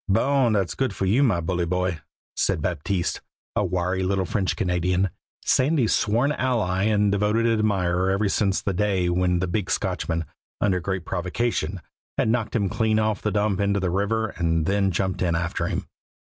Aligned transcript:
"Bon! 0.09 0.53
Dat's 0.53 0.73
good 0.73 0.95
for 0.95 1.05
you, 1.05 1.21
my 1.21 1.39
bully 1.39 1.65
boy," 1.67 1.99
said 2.35 2.59
Baptiste, 2.59 3.21
a 3.55 3.63
wiry 3.63 4.01
little 4.01 4.25
French 4.25 4.55
Canadian, 4.55 5.11
Sandy's 5.45 5.93
sworn 5.93 6.31
ally 6.31 6.85
and 6.85 7.11
devoted 7.11 7.45
admirer 7.45 8.09
ever 8.09 8.27
since 8.27 8.61
the 8.63 8.73
day 8.73 9.09
when 9.09 9.37
the 9.41 9.47
big 9.47 9.69
Scotchman, 9.69 10.25
under 10.59 10.79
great 10.79 11.05
provocation, 11.05 11.81
had 12.17 12.29
knocked 12.29 12.55
him 12.55 12.67
clean 12.67 12.97
off 12.97 13.21
the 13.21 13.29
dump 13.29 13.59
into 13.59 13.79
the 13.79 13.91
river 13.91 14.29
and 14.29 14.65
then 14.65 14.89
jumped 14.89 15.21
in 15.21 15.35
for 15.49 15.67
him. 15.67 15.85